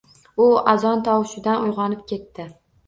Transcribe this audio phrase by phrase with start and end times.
[0.45, 2.53] U azon tovushidan uygʼonib ketdi.